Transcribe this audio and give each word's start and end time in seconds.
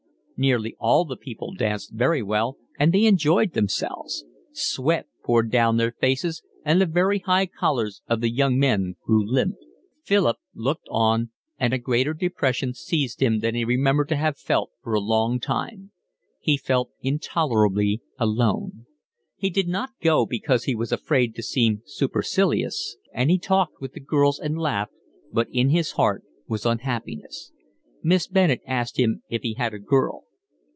Nearly 0.43 0.75
all 0.79 1.05
the 1.05 1.17
people 1.17 1.53
danced 1.53 1.91
very 1.93 2.23
well, 2.23 2.57
and 2.79 2.91
they 2.91 3.05
enjoyed 3.05 3.53
themselves. 3.53 4.25
Sweat 4.51 5.05
poured 5.23 5.51
down 5.51 5.77
their 5.77 5.91
faces, 5.91 6.41
and 6.65 6.81
the 6.81 6.87
very 6.87 7.19
high 7.19 7.45
collars 7.45 8.01
of 8.07 8.21
the 8.21 8.31
young 8.31 8.57
men 8.57 8.95
grew 9.05 9.23
limp. 9.23 9.53
Philip 10.01 10.37
looked 10.55 10.87
on, 10.89 11.29
and 11.59 11.73
a 11.73 11.77
greater 11.77 12.15
depression 12.15 12.73
seized 12.73 13.21
him 13.21 13.41
than 13.41 13.53
he 13.53 13.63
remembered 13.63 14.09
to 14.09 14.15
have 14.15 14.35
felt 14.35 14.71
for 14.81 14.95
a 14.95 14.99
long 14.99 15.39
time. 15.39 15.91
He 16.39 16.57
felt 16.57 16.89
intolerably 17.03 18.01
alone. 18.17 18.87
He 19.37 19.51
did 19.51 19.67
not 19.67 19.91
go, 20.01 20.25
because 20.25 20.63
he 20.63 20.73
was 20.73 20.91
afraid 20.91 21.35
to 21.35 21.43
seem 21.43 21.83
supercilious, 21.85 22.97
and 23.13 23.29
he 23.29 23.37
talked 23.37 23.79
with 23.79 23.93
the 23.93 23.99
girls 23.99 24.39
and 24.39 24.57
laughed, 24.57 24.93
but 25.31 25.49
in 25.51 25.69
his 25.69 25.91
heart 25.91 26.23
was 26.47 26.65
unhappiness. 26.65 27.51
Miss 28.01 28.25
Bennett 28.25 28.61
asked 28.65 28.97
him 28.97 29.21
if 29.29 29.43
he 29.43 29.53
had 29.53 29.75
a 29.75 29.77
girl. 29.77 30.23